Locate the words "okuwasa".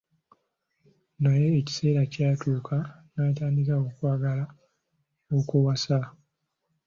5.37-5.99